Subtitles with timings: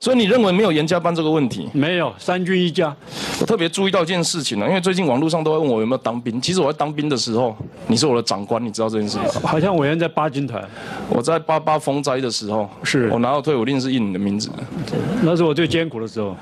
[0.00, 1.68] 所以你认为没有严加班这个问题？
[1.72, 2.94] 没有，三军一家。
[3.40, 6.40] 我特别注意到一件事情呢，因为最近网络上都会问我有没有当兵。
[6.40, 7.56] 其实我在当兵的时候，
[7.88, 9.40] 你是我的长官，你知道这件事情？
[9.42, 10.64] 好像委员在八军团。
[11.08, 14.48] 我在八八风灾的时候，是我拿到退伍令是印你的名字。
[15.22, 16.36] 那是我最艰苦的时候。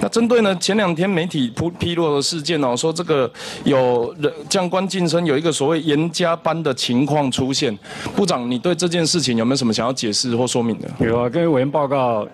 [0.00, 3.30] 那针对呢前两天媒体披披露的事件哦，说这个
[3.64, 7.76] 有人将官晋升有一个所谓严加班的情况出现，
[8.14, 11.06] 部长你对这件事情有没有什么想要解释或说明的？
[11.06, 12.26] 有啊，跟委员报告，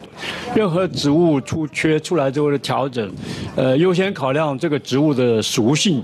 [0.54, 3.10] 任何职务出缺出来之后的调整，
[3.54, 6.02] 呃，优先考量这个职务的属性，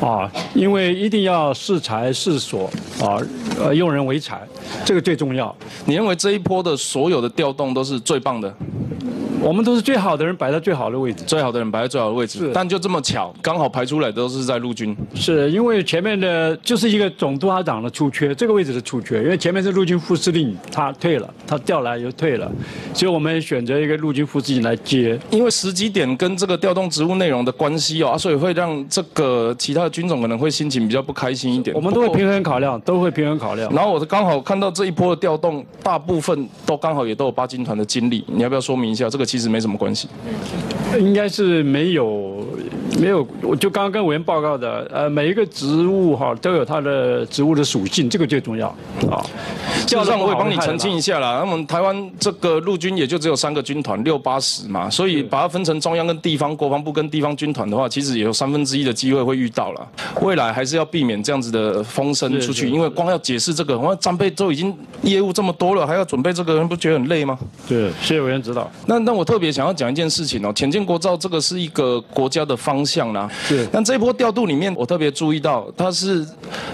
[0.00, 3.18] 啊，因为一定要适才适所啊，
[3.58, 4.40] 呃，用人为才，
[4.84, 5.54] 这个最重要。
[5.86, 8.54] 你认为这一波的所有的调动都是最棒的？
[9.42, 12.50] 我们都是最好的人摆在最好的位置，最好的人摆在最好的位置。
[12.52, 14.94] 但就这么巧，刚好排出来都是在陆军。
[15.14, 22.50] 是因为前面的就是一个总督察长的出缺，这个位置的出缺，因为前面是陆军副司令，他退了，他调来又退了，
[22.92, 25.18] 所以我们选择一个陆军副司令来接。
[25.30, 31.74] 因为时机点跟这个调动职务内容的关系哦，所以会让这个其他的军种可能会心情比较不开心一点。
[31.74, 33.72] 我们都会平衡考量，都会平衡考量。
[33.72, 39.08] 然后我刚好看到这一波的调动，大部分都刚好也都有八军团的经历，你要不要说明一下？
[39.08, 40.08] 这个其实没什么关系。
[40.98, 42.39] 应该是没有，
[42.98, 43.26] 没有。
[43.42, 48.68] 我就刚刚跟委员报告的，呃，每一个职务哈都有它的职务的属性，这个最重要
[49.10, 49.24] 啊。
[49.86, 51.40] 事实上，我会帮你澄清一下啦。
[51.44, 59.88] 那我们台湾这个陆军也就只有三个军团，六八十嘛，所以把它分成中央跟地方，国防部跟地方军团的话，其实也有三分之一的机会会遇到了。
[60.20, 67.36] 未来还是要避免这样子的风声出去，因为光要解释这个，我战备都已经业务这么多了，还要准备这个，人不觉得很累吗？
[67.68, 68.70] 对，谢谢委员指导。
[68.86, 73.30] 那那我特别想要讲一件事情哦，潜舰国造这个是一个国家的方向啦。
[73.48, 73.66] 对。
[73.72, 76.26] 但这一波调度里面，我特别注意到，它是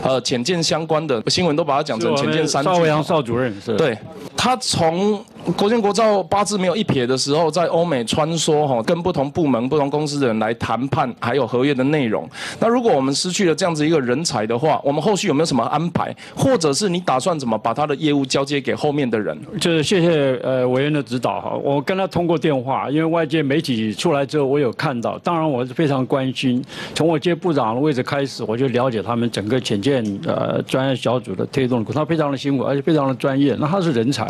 [0.03, 2.63] 呃潜舰相关的新闻都把它讲成潜舰三。
[2.65, 3.77] 邵阳邵主任是。
[3.77, 3.97] 对，
[4.37, 5.25] 他从。
[5.55, 12.29] 国建国造八字没有一撇的时候，在欧美穿梭哈，跟不同部门、不同公司的人来谈判，还有合约的内容。
[12.59, 19.39] 那如果我们失去了这样子一个人才的话，我们后续有没有什么安排，或者是你打算怎么把他的业务交接给后面的人？
[19.61, 26.61] 就是谢谢呃委员的指导哈，我跟他通过电话，因为外界媒体出来之后，我有看到，当然我是非常关心。
[26.93, 33.57] 从我接部长的位置开始，我就了解他们整个潜舰呃专业小组的推动，他非常的辛苦，而且非常的专业。
[33.61, 34.29] 那他是人才，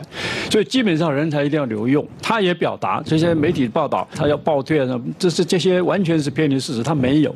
[0.50, 1.05] 所以基本上。
[1.10, 7.30] 人才一定要留用，他也表达这些媒体报道，他要报退啊，这是这些完全是偏离事实，他没有，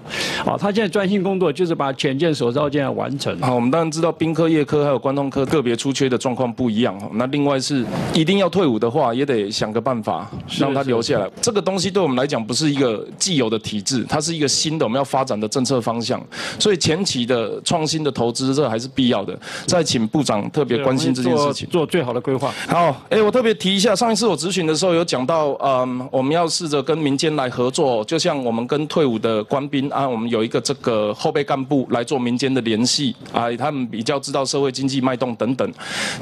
[0.45, 3.39] 啊，他现在专心工作就是把潜舰手造舰完成。
[3.41, 11.31] 好，我们当然知道兵科、业科还有关通科个别出缺的状况不一样哈，那另外是一定要退伍的话，也得想个办法让他留下来。
[11.41, 16.21] 这个东西对我们来讲不是一个既有的体制，它是一个新的我们要发展的政策方向，
[16.59, 19.39] 所以前期的创新的投资这还是必要的。
[19.67, 22.51] 再请部长特别关心这件事情，做最好的规划。
[22.67, 23.51] 好，哎，我特别。
[23.61, 35.71] 提一下，上一次我咨询的时候有讲到，嗯，我们要试着跟民间来合作，就像我们跟退伍的官兵啊，我们有一个这个后备干部来做民间的联系啊，他们比较知道社会经济脉动等等。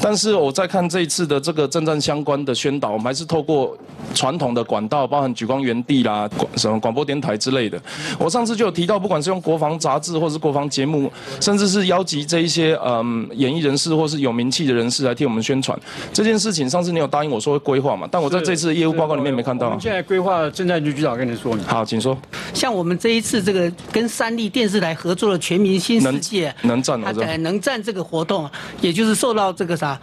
[0.01, 3.79] 但是我在看这一次的这个政战相关的宣导，我们还是透过
[4.13, 7.81] 传统的管道，包含举光原地啦、什么广播电台之类的。
[8.19, 11.09] 我上次就有提到，不管是用国防杂志或是国防节目，
[11.41, 15.79] 甚至是邀集这一些嗯演艺人士或是有名气的人士来替我们宣传
[16.13, 16.69] 这件事情。
[16.69, 17.28] 上次你有答应。
[17.31, 19.67] 我说会规划嘛，但我在这次业务报告里面没看到。
[19.67, 21.57] 我们现在规划，正在局局长跟你说。
[21.67, 22.17] 好，请说。
[22.55, 28.49] 像我们这一次这个跟三立电视台合作的全民新世界，能战他能站这个活动，
[28.81, 29.99] 也就是受到这个啥，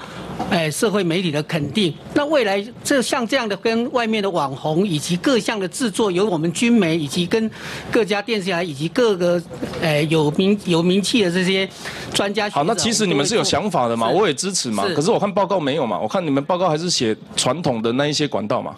[0.50, 1.94] 哎，社会媒体的肯定。
[2.14, 7.50] 那未来这像这样的跟外面的网红以及各项的制作，由我们军媒以及跟
[7.92, 9.42] 各家电视台以及各个
[9.82, 11.68] 哎有名有名气的这些
[12.14, 12.50] 专家。
[12.50, 14.10] 好，那其实你们是有想法的嘛？
[14.10, 14.86] 我也支持嘛。
[14.96, 16.00] 可是我看报告没有嘛？
[16.00, 17.05] 我看你们报告还是写。
[17.36, 18.76] 传统的那一些管道嘛，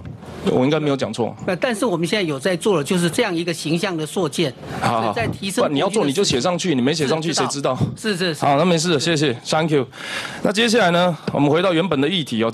[0.54, 1.36] 我应该没有讲错。
[1.46, 5.68] 那，但是我们现在有在做的，就是这样一个形象的塑建，好，在提升。
[5.74, 7.78] 你要做你就写上去，你没写上去谁知道？
[7.96, 8.46] 是是是。
[8.46, 9.88] 好，那没事，谢谢，Thank you。
[10.44, 12.52] 那接下来呢，我们回到原本的议题哦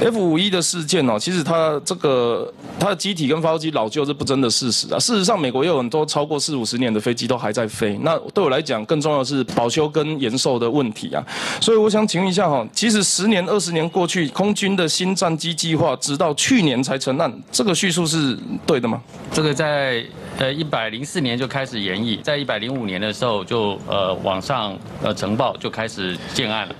[0.00, 4.98] ，F 五一的事件哦，其实它这个它的机体跟发动机老旧是不争的事实啊。
[4.98, 7.98] 事实上，美国也有很多超过四五十年的飞机都还在飞。
[8.02, 11.24] 那对我来讲，更重要的是保修跟延寿的问题啊。
[11.60, 18.36] 所以我想请问一下哈，其实十年、二十年过去，空军的新战机计划直到去年才成案，这个叙述是
[18.66, 19.00] 对的吗？
[19.32, 20.04] 这个在
[20.38, 26.74] 呃一百零四年就开始研议，在一百零五年的时候就呃网上呃呈报就开始建案了。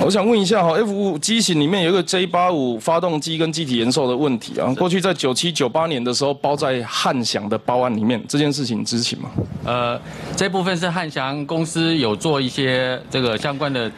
[0.00, 9.30] 我想问一下哈，F 五机型里面有一个 J 八五发动机跟机体延寿的问题啊，过去在九七九八年的时候包在汉翔的包案里面，这件事情知情吗？
[9.64, 10.00] 呃，
[10.36, 13.90] 这部分是汉翔公司有做一些这个相关的。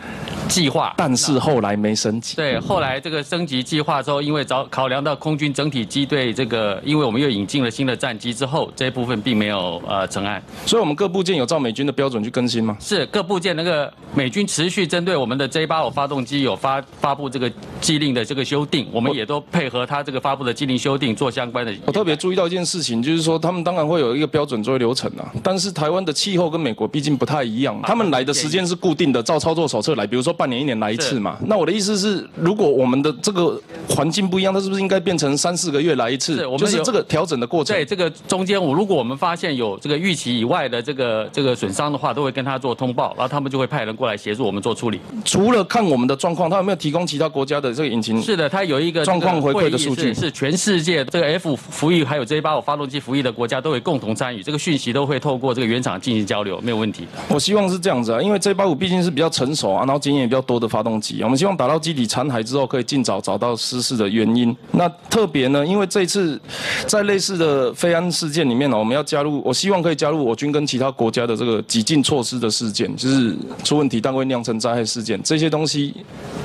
[0.51, 2.37] 计划，但是后来没升级。
[2.37, 10.43] 对，后来这个升级计划之后，因为早考量到空军整体机队这个，因为我们又引进了新的战机之后，这一部分并没有呃成案。
[10.67, 12.77] 所以，我们各部件有照美军的标准去更新吗？
[12.81, 17.51] 是各部件那个美军持续针对我们的 J 八五发动机有发发布这个
[17.81, 21.73] 机令的这个修订，我们也都配合他这个发布的机令修订做相关的。
[21.87, 31.37] 我特别注意到一件事情，就是说他们当然会有一个标准作业流程啊，但是台湾的气候跟美国毕竟不太一样，他们来的时间是固定的，照操作手册来，比如说半年一年来一次嘛。
[31.47, 33.61] 那我的意思是，如果我们的这个
[33.91, 36.37] 环境不一样，它是不是应该变成三四个月来一次？
[36.57, 37.77] 就是这个调整的过程。
[37.77, 45.01] 对，这个中间我如果我们发现有这个预期以外的这个这个损伤的话，都会跟他做通报，然后他们就会派人过来协助我们做处理。
[45.25, 48.23] 除了看我们的状况，他有没有提供其他国家的这个引擎？
[48.23, 57.07] 是的，他有一个状况回馈的数据，是全世界这个 F 服役还有 J 八五发动机服役的国家都会共同参与，这个讯息都会透过这个原厂进行交流，没有问题。
[57.29, 64.57] 我希望是这样子啊，因为 J 八五毕竟是比较成熟啊，然后经验也比较多的发动机，我们希望打到机体残骸之后，可以尽早找到失事的原因。
[64.73, 66.41] 那特别呢，因为这次
[66.87, 73.35] 在类似的非安事件里面呢，我们要加入，我希望可以加入我军跟其他国家的这个几进措施的事件，就是
[73.65, 75.95] 出问题但会酿成灾害事件，这些东西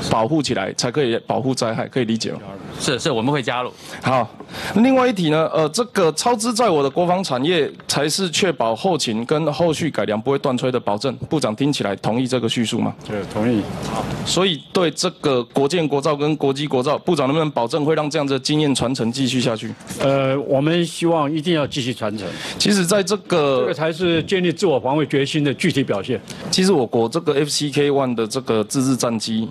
[0.09, 2.39] 保护起来才可以保护灾害，可以理解吗？
[2.79, 3.71] 是是，我们会加入。
[4.01, 4.29] 好，
[4.75, 11.15] 另外一题呢，呃，这个超支在我的国防产业才是确保后勤跟后续改良不会断炊的保证。
[11.29, 12.93] 部长听起来同意这个叙述吗？
[13.07, 13.61] 对，同意。
[13.91, 19.73] 好，所以对这个国建国造跟国机国造，部长能不能保证会让这样的经验传承继续下去？
[19.99, 22.27] 呃，我们希望一定要继续传承。
[22.59, 26.19] 其实，在这个这个才是建立自我防卫决心的具体表现。
[26.51, 29.49] 其实，我国这个 FCK One 的这个自制战机。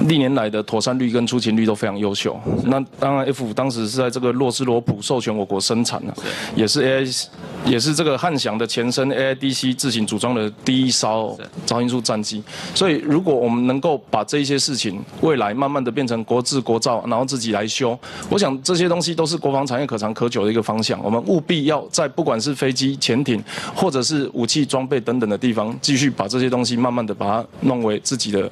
[0.00, 2.38] 历年来的妥善率跟出勤率都非常优秀。
[2.64, 6.14] 那当然，F 五当时是在这个洛斯罗普授权我国生产的，
[6.54, 7.26] 也是 AI，
[7.64, 12.42] 也是这个汉翔的前身 AIDC 自行组装的第一艘超音速战机。
[12.74, 17.98] 所以，如果我们能够把这一些事情未来慢慢的变成国制国造，然后自己来修，
[18.28, 21.02] 我想这些东西都是国防产业可长可久的一个方向。
[21.02, 23.42] 我们务必要在不管是飞机、潜艇，
[23.74, 28.50] 或者是武器装备等等的地方，继续把这些东西慢慢的把它弄为自己的。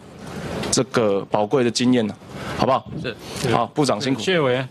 [0.75, 2.17] 这个宝贵的经验呢，
[2.59, 2.85] 好不好？
[3.01, 3.15] 是，
[3.53, 4.41] 好，部长辛苦，谢谢。
[4.41, 4.69] 委员。